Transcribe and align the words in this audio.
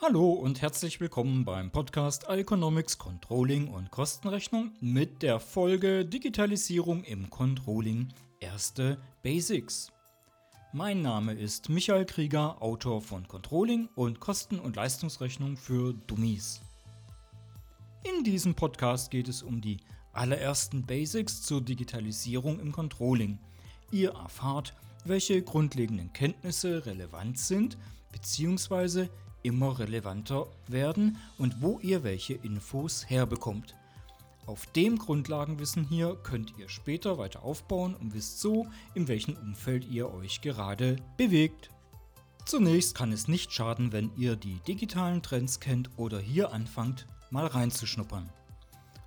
Hallo 0.00 0.30
und 0.30 0.62
herzlich 0.62 1.00
willkommen 1.00 1.44
beim 1.44 1.72
Podcast 1.72 2.28
Economics 2.28 2.98
Controlling 2.98 3.66
und 3.66 3.90
Kostenrechnung 3.90 4.70
mit 4.80 5.22
der 5.22 5.40
Folge 5.40 6.04
Digitalisierung 6.04 7.02
im 7.02 7.28
Controlling 7.30 8.06
Erste 8.38 8.98
Basics. 9.24 9.90
Mein 10.72 11.02
Name 11.02 11.32
ist 11.32 11.68
Michael 11.68 12.04
Krieger, 12.04 12.62
Autor 12.62 13.02
von 13.02 13.26
Controlling 13.26 13.88
und 13.96 14.20
Kosten- 14.20 14.60
und 14.60 14.76
Leistungsrechnung 14.76 15.56
für 15.56 15.94
Dummies. 16.06 16.60
In 18.04 18.22
diesem 18.22 18.54
Podcast 18.54 19.10
geht 19.10 19.26
es 19.26 19.42
um 19.42 19.60
die 19.60 19.78
allerersten 20.12 20.86
Basics 20.86 21.42
zur 21.42 21.60
Digitalisierung 21.60 22.60
im 22.60 22.70
Controlling. 22.70 23.40
Ihr 23.90 24.10
erfahrt, 24.10 24.76
welche 25.04 25.42
grundlegenden 25.42 26.12
Kenntnisse 26.12 26.86
relevant 26.86 27.36
sind 27.36 27.76
bzw. 28.12 29.08
immer 29.42 29.78
relevanter 29.78 30.46
werden 30.66 31.18
und 31.38 31.62
wo 31.62 31.78
ihr 31.80 32.02
welche 32.02 32.34
Infos 32.34 33.08
herbekommt. 33.08 33.74
Auf 34.46 34.64
dem 34.66 34.98
Grundlagenwissen 34.98 35.84
hier 35.84 36.16
könnt 36.22 36.56
ihr 36.58 36.70
später 36.70 37.18
weiter 37.18 37.42
aufbauen 37.42 37.94
und 37.94 38.14
wisst 38.14 38.40
so, 38.40 38.66
in 38.94 39.06
welchem 39.06 39.34
Umfeld 39.36 39.86
ihr 39.90 40.12
euch 40.12 40.40
gerade 40.40 40.96
bewegt. 41.18 41.70
Zunächst 42.46 42.94
kann 42.94 43.12
es 43.12 43.28
nicht 43.28 43.52
schaden, 43.52 43.92
wenn 43.92 44.10
ihr 44.16 44.36
die 44.36 44.58
digitalen 44.66 45.22
Trends 45.22 45.60
kennt 45.60 45.90
oder 45.98 46.18
hier 46.18 46.52
anfangt, 46.54 47.06
mal 47.30 47.46
reinzuschnuppern. 47.46 48.30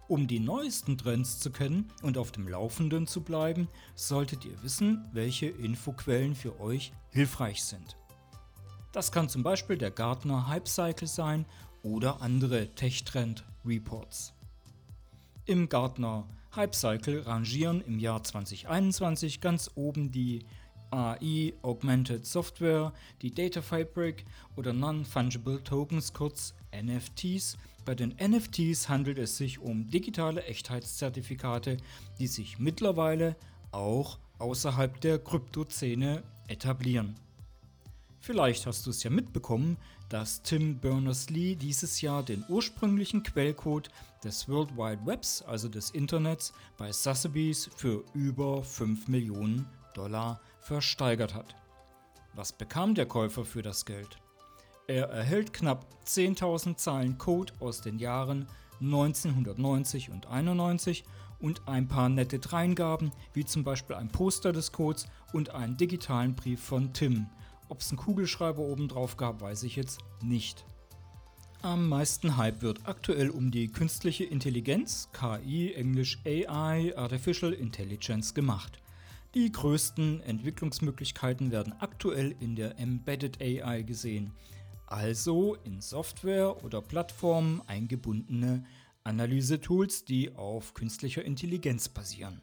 Um 0.08 0.28
die 0.28 0.40
neuesten 0.40 0.98
Trends 0.98 1.40
zu 1.40 1.52
kennen 1.52 1.90
und 2.04 2.20
auf 2.20 2.32
dem 2.32 2.48
Laufenden 2.48 3.08
zu 3.08 3.22
bleiben, 3.22 3.68
solltet 3.96 4.46
ihr 4.46 4.62
wissen, 4.62 5.08
welche 5.12 5.48
Infoquellen 5.48 6.36
für 6.36 6.60
euch 6.60 6.92
hilfreich 7.10 7.64
sind. 7.64 7.98
Das 8.92 9.12
kann 9.12 9.30
zum 9.30 9.42
Beispiel 9.42 9.78
der 9.78 9.92
Gartner 9.92 10.48
Hype 10.48 10.68
Cycle 10.68 11.08
sein 11.08 11.46
oder 11.82 12.22
andere 12.22 12.68
Tech-Trend 12.76 13.46
Reports. 13.66 14.34
Im 15.46 15.70
Gartner 15.70 16.28
Hype 16.56 16.76
Cycle 16.76 17.22
rangieren 17.22 17.82
im 17.82 18.00
Jahr 18.00 18.22
2021 18.22 19.40
ganz 19.40 19.72
oben 19.76 20.12
die 20.12 20.46
AI 20.92 21.54
Augmented 21.62 22.26
Software, 22.26 22.92
die 23.22 23.34
Data 23.34 23.62
Fabric 23.62 24.26
oder 24.58 24.74
Non-Fungible 24.74 25.64
Tokens, 25.64 26.12
kurz 26.12 26.54
NFTs. 26.76 27.58
Bei 27.86 27.96
den 27.96 28.14
NFTs 28.22 28.90
handelt 28.90 29.18
es 29.18 29.38
sich 29.38 29.60
um 29.60 29.90
digitale 29.90 30.44
Echtheitszertifikate, 30.44 31.78
die 32.20 32.28
sich 32.28 32.60
mittlerweile 32.60 33.38
auch 33.72 34.20
außerhalb 34.40 35.00
der 35.00 35.18
Kryptoszene 35.18 36.24
etablieren. 36.48 37.16
Vielleicht 38.24 38.68
hast 38.68 38.86
du 38.86 38.92
es 38.92 39.02
ja 39.02 39.10
mitbekommen, 39.10 39.78
dass 40.08 40.44
Tim 40.44 40.78
Berners-Lee 40.78 41.56
dieses 41.56 42.02
Jahr 42.02 42.22
den 42.22 42.46
ursprünglichen 42.50 43.24
Quellcode 43.24 43.90
des 44.24 44.48
World 44.48 44.78
Wide 44.78 45.04
Webs, 45.08 45.42
also 45.42 45.68
des 45.68 45.90
Internets, 45.90 46.54
bei 46.78 46.92
Sotheby's 46.92 47.68
für 47.76 48.04
über 48.14 48.64
5 48.64 49.08
Millionen 49.08 49.68
Dollar 49.96 50.40
versteigert 50.60 51.34
hat. 51.34 51.56
Was 52.36 52.54
bekam 52.54 52.94
der 52.94 53.08
Käufer 53.08 53.44
für 53.44 53.64
das 53.64 53.86
Geld? 53.86 54.20
Er 54.86 55.10
erhält 55.10 55.52
knapp 55.52 55.88
10.000 56.06 56.76
Zeilen 56.76 57.18
Code 57.18 57.54
aus 57.60 57.82
den 57.82 57.98
Jahren 57.98 58.48
1990 58.82 60.12
und 60.12 60.28
91 60.28 61.06
und 61.40 61.68
ein 61.68 61.88
paar 61.88 62.08
nette 62.08 62.38
Dreingaben, 62.38 63.12
wie 63.34 63.46
zum 63.46 63.64
Beispiel 63.64 63.96
ein 63.96 64.10
Poster 64.10 64.52
des 64.52 64.72
Codes 64.72 65.08
und 65.34 65.50
einen 65.56 65.76
digitalen 65.76 66.36
Brief 66.36 66.62
von 66.62 66.94
Tim, 66.94 67.26
ob 67.72 67.80
es 67.80 67.90
einen 67.90 67.98
Kugelschreiber 67.98 68.60
oben 68.60 68.90
drauf 68.90 69.16
gab, 69.16 69.42
weiß 69.42 69.64
ich 69.64 69.78
jetzt 69.78 70.02
nicht. 70.22 70.66
Am 71.62 71.88
meisten 71.88 72.36
Hype 72.36 72.62
wird 72.62 72.86
aktuell 72.86 73.30
um 73.30 73.50
die 73.50 73.70
künstliche 73.70 74.26
Intelligenz, 74.26 75.10
KI, 75.14 75.74
Englisch 75.74 76.20
AI, 76.26 76.94
Artificial 76.98 77.54
Intelligence 77.54 78.34
gemacht. 78.34 78.82
Die 79.36 79.50
größten 79.50 80.22
Entwicklungsmöglichkeiten 80.22 81.52
werden 81.52 81.74
aktuell 81.80 82.36
in 82.42 82.58
der 82.58 82.78
Embedded 82.78 83.40
AI 83.42 83.84
gesehen, 83.84 84.34
also 84.88 85.56
in 85.64 85.80
Software 85.80 86.66
oder 86.66 86.82
Plattformen 86.82 87.62
eingebundene 87.68 88.66
Analysetools, 89.06 90.04
die 90.04 90.36
auf 90.36 90.74
künstlicher 90.74 91.24
Intelligenz 91.24 91.88
basieren. 91.88 92.42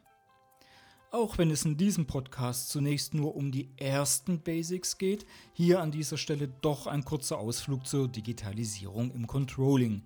Auch 1.11 1.39
wenn 1.39 1.49
es 1.49 1.65
in 1.65 1.75
diesem 1.75 2.05
Podcast 2.05 2.69
zunächst 2.69 3.15
nur 3.15 3.35
um 3.35 3.51
die 3.51 3.71
ersten 3.77 4.41
Basics 4.41 4.99
geht, 4.99 5.25
hier 5.53 5.81
an 5.81 5.89
dieser 5.89 6.17
Stelle 6.17 6.47
doch 6.61 6.85
ein 6.85 7.03
kurzer 7.03 7.39
Ausflug 7.39 7.87
zur 7.87 8.07
Digitalisierung 8.07 9.09
im 9.09 9.25
Controlling. 9.25 10.03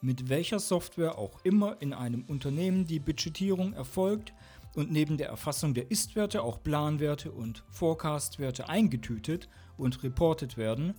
Mit 0.00 0.28
welcher 0.28 0.60
Software 0.60 1.18
auch 1.18 1.44
immer 1.44 1.82
in 1.82 1.92
einem 1.92 2.22
Unternehmen 2.22 2.86
die 2.86 3.00
Budgetierung 3.00 3.72
erfolgt 3.72 4.32
und 4.76 4.92
neben 4.92 5.16
der 5.16 5.28
Erfassung 5.28 5.74
der 5.74 5.90
Ist-Werte 5.90 6.44
auch 6.44 6.62
Planwerte 6.62 7.32
und 7.32 7.64
Forecast-Werte 7.70 8.68
eingetütet 8.68 9.48
und 9.76 10.04
reportet 10.04 10.56
werden, 10.56 10.94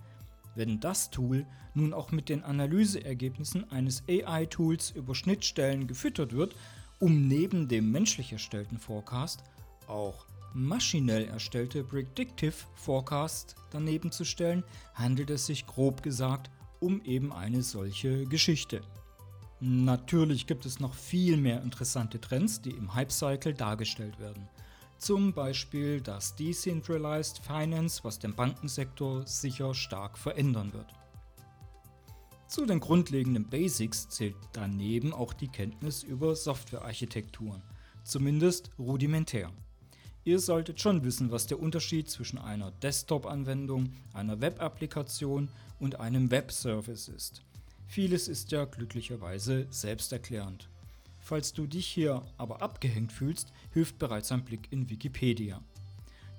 wenn 0.56 0.82
das 0.82 1.12
Tool 1.12 1.48
nun 1.74 1.94
auch 1.94 2.12
mit 2.12 2.28
den 2.28 2.44
Analyseergebnissen 2.44 3.72
eines 3.72 4.04
AI-Tools 4.10 4.92
über 4.92 5.16
Schnittstellen 5.16 5.88
gefüttert 5.88 6.34
wird 6.34 6.56
um 7.04 7.28
neben 7.28 7.68
dem 7.68 7.92
menschlich 7.92 8.32
erstellten 8.32 8.78
Forecast 8.78 9.44
auch 9.88 10.26
maschinell 10.54 11.26
erstellte 11.26 11.84
Predictive 11.84 12.54
Forecast 12.76 13.56
daneben 13.72 14.10
zu 14.10 14.24
stellen, 14.24 14.64
handelt 14.94 15.30
es 15.30 15.46
sich 15.46 15.68
grob 15.68 16.02
gesagt 16.02 16.50
um 16.80 17.02
eben 17.04 17.34
eine 17.34 17.62
solche 17.62 18.26
Geschichte. 18.26 18.80
Natürlich 19.60 20.48
gibt 20.48 20.66
es 20.66 20.80
noch 20.80 20.94
viel 20.94 21.36
mehr 21.36 21.62
interessante 21.62 22.22
Trends, 22.22 22.62
die 22.62 22.72
im 22.72 22.94
Hype 22.94 23.12
Cycle 23.12 23.54
dargestellt 23.54 24.18
werden. 24.18 24.48
Zum 24.98 25.34
Beispiel 25.34 26.00
das 26.00 26.38
Decentralized 26.38 27.40
Finance, 27.40 28.02
was 28.06 28.18
den 28.18 28.34
Bankensektor 28.34 29.28
sicher 29.28 29.74
stark 29.74 30.18
verändern 30.18 30.72
wird. 30.72 31.03
Zu 32.54 32.68
den 32.68 32.80
grundlegenden 32.80 33.50
Basics 33.50 34.10
zählt 34.10 34.36
daneben 34.52 35.12
auch 35.12 35.34
die 35.34 35.48
Kenntnis 35.48 36.04
über 36.04 36.36
Softwarearchitekturen, 36.36 37.64
zumindest 38.04 38.70
rudimentär. 38.78 39.52
Ihr 40.24 40.40
solltet 40.40 40.80
schon 40.80 41.04
wissen, 41.04 41.32
was 41.32 41.48
der 41.48 41.60
Unterschied 41.60 42.12
zwischen 42.12 42.38
einer 42.38 42.70
Desktop-Anwendung, 42.70 43.94
einer 44.14 44.40
Web-Applikation 44.40 45.50
und 45.80 46.00
einem 46.00 46.30
Web-Service 46.30 47.08
ist. 47.08 47.42
Vieles 47.88 48.28
ist 48.28 48.52
ja 48.52 48.66
glücklicherweise 48.66 49.66
selbsterklärend. 49.72 50.70
Falls 51.22 51.54
du 51.54 51.66
dich 51.66 51.88
hier 51.88 52.22
aber 52.38 52.62
abgehängt 52.62 53.12
fühlst, 53.12 53.52
hilft 53.72 53.98
bereits 53.98 54.32
ein 54.32 54.46
Blick 54.46 54.72
in 54.72 54.92
Wikipedia. 54.92 55.60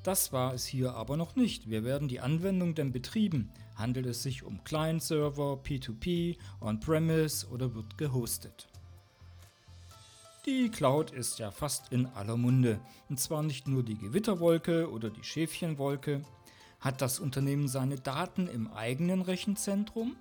Das 0.05 0.35
war 0.35 0.53
es 0.53 0.67
hier 0.67 0.95
aber 0.95 1.17
noch 1.17 1.35
nicht. 1.35 1.71
Wir 1.71 1.83
werden 1.83 2.09
die 2.09 2.21
Anwendung 2.21 2.75
denn 2.75 2.93
betrieben. 2.93 3.51
Handelt 3.75 4.05
es 4.05 4.23
sich 4.23 4.43
um 4.43 4.63
Client-Server, 4.63 5.61
P2P, 5.65 6.37
On-Premise 6.61 7.49
oder 7.49 7.75
wird 7.75 7.97
gehostet? 7.97 8.69
Die 10.45 10.69
Cloud 10.69 11.11
ist 11.11 11.39
ja 11.39 11.51
fast 11.51 11.91
in 11.91 12.05
aller 12.05 12.37
Munde. 12.37 12.79
Und 13.09 13.19
zwar 13.19 13.43
nicht 13.43 13.67
nur 13.67 13.83
die 13.83 13.97
Gewitterwolke 13.97 14.91
oder 14.91 15.09
die 15.09 15.25
Schäfchenwolke. 15.25 16.21
Hat 16.81 17.01
das 17.01 17.19
Unternehmen 17.19 17.67
seine 17.67 17.97
Daten 17.97 18.47
im 18.47 18.71
eigenen 18.71 19.23
Rechenzentrum 19.23 20.17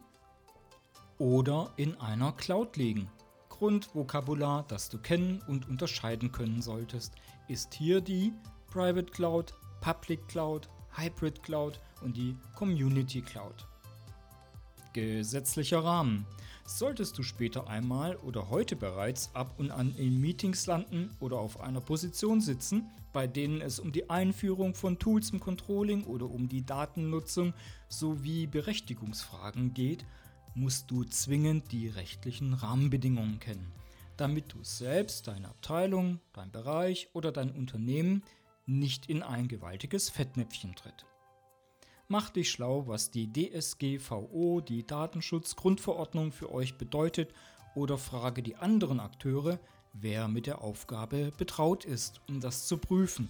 oder 1.18 1.74
in 1.76 2.00
einer 2.00 2.32
Cloud 2.32 2.78
liegen? 2.78 3.10
Grundvokabular, 3.50 4.64
das 4.70 4.88
du 4.88 4.98
kennen 4.98 5.42
und 5.50 5.68
unterscheiden 5.68 6.32
können 6.32 6.62
solltest, 6.62 7.16
ist 7.50 7.74
hier 7.74 8.00
die 8.00 8.32
Private 8.68 9.12
Cloud, 9.12 9.54
Public 9.84 10.30
Cloud, 10.30 10.70
Hybrid 10.96 11.44
Cloud 11.44 11.78
und 12.04 12.16
die 12.16 12.38
Community 12.56 13.22
Cloud. 13.22 13.68
Gesetzlicher 14.94 15.84
Rahmen. 15.84 16.26
Solltest 16.66 17.18
du 17.18 17.24
später 17.24 17.68
einmal 17.68 18.16
oder 18.16 18.50
heute 18.50 18.78
bereits 18.78 19.30
ab 19.36 19.56
und 19.58 19.72
an 19.72 19.94
in 19.98 20.22
Meetings 20.22 20.68
landen 20.68 21.10
oder 21.20 21.38
auf 21.38 21.60
einer 21.60 21.82
Position 21.82 22.40
sitzen, 22.40 22.90
bei 23.12 23.28
denen 23.28 23.60
es 23.60 23.78
um 23.78 23.92
die 23.92 24.10
Einführung 24.10 24.74
von 24.74 25.00
Tools 25.00 25.32
im 25.32 25.42
Controlling 25.42 26.06
oder 26.06 26.30
um 26.30 26.48
die 26.48 26.66
Datennutzung 26.66 27.54
sowie 27.90 28.48
Berechtigungsfragen 28.48 29.74
geht, 29.74 30.06
musst 30.56 30.92
du 30.92 31.04
zwingend 31.04 31.74
die 31.74 31.90
rechtlichen 31.90 32.54
Rahmenbedingungen 32.54 33.42
kennen, 33.42 33.74
damit 34.16 34.54
du 34.54 34.64
selbst, 34.64 35.28
deine 35.28 35.50
Abteilung, 35.50 36.22
dein 36.32 36.52
Bereich 36.52 37.10
oder 37.12 37.34
dein 37.34 37.52
Unternehmen 37.52 38.24
nicht 38.66 39.08
in 39.10 39.24
ein 39.24 39.48
gewaltiges 39.48 40.10
Fettnäpfchen 40.10 40.76
tritt. 40.76 41.06
Mach 42.08 42.30
dich 42.30 42.52
schlau, 42.52 42.88
was 42.88 43.12
die 43.12 43.32
DSGVO, 43.32 44.62
die 44.62 44.86
Datenschutzgrundverordnung 44.86 46.32
für 46.32 46.52
euch 46.52 46.78
bedeutet 46.78 47.34
oder 47.76 47.98
frage 47.98 48.44
die 48.44 48.56
anderen 48.56 49.00
Akteure, 49.00 49.60
wer 49.94 50.28
mit 50.28 50.48
der 50.48 50.62
Aufgabe 50.62 51.32
betraut 51.38 51.86
ist, 51.86 52.22
um 52.28 52.40
das 52.40 52.68
zu 52.68 52.78
prüfen. 52.78 53.30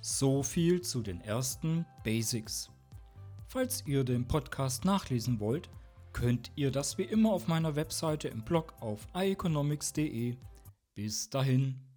So 0.00 0.42
viel 0.42 0.80
zu 0.80 1.02
den 1.02 1.20
ersten 1.20 1.84
Basics. 2.04 2.70
Falls 3.46 3.84
ihr 3.86 4.04
den 4.04 4.26
Podcast 4.26 4.84
nachlesen 4.84 5.40
wollt, 5.40 5.68
könnt 6.12 6.50
ihr 6.56 6.70
das 6.70 6.98
wie 6.98 7.02
immer 7.02 7.32
auf 7.32 7.48
meiner 7.48 7.76
Webseite 7.76 8.28
im 8.28 8.42
Blog 8.42 8.74
auf 8.80 9.06
ieconomics.de. 9.14 10.36
Bis 10.94 11.28
dahin. 11.30 11.89